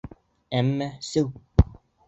Әммә... 0.61 0.89
сеү!.. 1.11 1.73